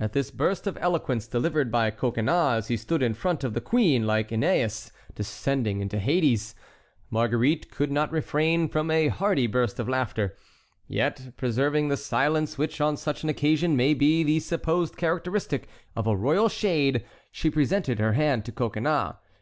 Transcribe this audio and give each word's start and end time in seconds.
At 0.00 0.14
this 0.14 0.30
burst 0.30 0.66
of 0.66 0.78
eloquence 0.80 1.26
delivered 1.26 1.70
by 1.70 1.90
Coconnas 1.90 2.56
as 2.64 2.68
he 2.68 2.78
stood 2.78 3.02
in 3.02 3.12
front 3.12 3.44
of 3.44 3.52
the 3.52 3.60
queen 3.60 4.06
like 4.06 4.30
Æneas 4.30 4.90
descending 5.14 5.82
into 5.82 5.98
Hades, 5.98 6.54
Marguerite 7.10 7.70
could 7.70 7.92
not 7.92 8.10
refrain 8.10 8.68
from 8.70 8.90
a 8.90 9.08
hearty 9.08 9.46
burst 9.46 9.78
of 9.78 9.86
laughter, 9.86 10.34
yet, 10.88 11.32
preserving 11.36 11.88
the 11.88 11.98
silence 11.98 12.56
which 12.56 12.80
on 12.80 12.96
such 12.96 13.22
an 13.22 13.28
occasion 13.28 13.76
may 13.76 13.92
be 13.92 14.22
the 14.22 14.40
supposed 14.40 14.96
characteristic 14.96 15.68
of 15.94 16.06
a 16.06 16.16
royal 16.16 16.48
shade, 16.48 17.04
she 17.30 17.50
presented 17.50 17.98
her 17.98 18.14
hand 18.14 18.46
to 18.46 18.50
Coconnas. 18.50 19.16